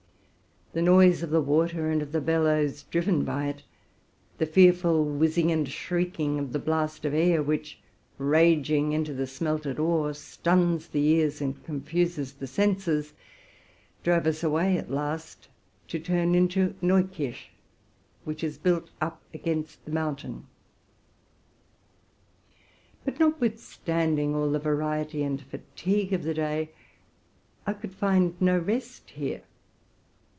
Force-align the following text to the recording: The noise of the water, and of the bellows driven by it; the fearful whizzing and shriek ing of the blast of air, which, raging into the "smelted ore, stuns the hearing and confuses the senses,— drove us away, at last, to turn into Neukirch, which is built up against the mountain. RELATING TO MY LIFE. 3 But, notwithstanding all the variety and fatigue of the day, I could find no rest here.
The 0.73 0.81
noise 0.81 1.21
of 1.21 1.31
the 1.31 1.41
water, 1.41 1.89
and 1.91 2.01
of 2.01 2.13
the 2.13 2.21
bellows 2.21 2.83
driven 2.83 3.25
by 3.25 3.47
it; 3.49 3.63
the 4.37 4.45
fearful 4.45 5.03
whizzing 5.03 5.51
and 5.51 5.67
shriek 5.67 6.17
ing 6.17 6.39
of 6.39 6.53
the 6.53 6.59
blast 6.59 7.03
of 7.03 7.13
air, 7.13 7.43
which, 7.43 7.81
raging 8.17 8.93
into 8.93 9.13
the 9.13 9.27
"smelted 9.27 9.79
ore, 9.79 10.13
stuns 10.13 10.87
the 10.87 11.01
hearing 11.01 11.33
and 11.41 11.63
confuses 11.65 12.31
the 12.31 12.47
senses,— 12.47 13.11
drove 14.05 14.25
us 14.25 14.45
away, 14.45 14.77
at 14.77 14.89
last, 14.89 15.49
to 15.89 15.99
turn 15.99 16.35
into 16.35 16.73
Neukirch, 16.81 17.49
which 18.23 18.41
is 18.41 18.57
built 18.57 18.91
up 19.01 19.21
against 19.33 19.83
the 19.83 19.91
mountain. 19.91 20.47
RELATING 23.03 23.03
TO 23.03 23.03
MY 23.03 23.03
LIFE. 23.03 23.03
3 23.03 23.03
But, 23.03 23.19
notwithstanding 23.51 24.35
all 24.35 24.49
the 24.49 24.57
variety 24.57 25.21
and 25.21 25.41
fatigue 25.41 26.13
of 26.13 26.23
the 26.23 26.33
day, 26.33 26.71
I 27.67 27.73
could 27.73 27.93
find 27.93 28.39
no 28.39 28.57
rest 28.57 29.09
here. 29.09 29.41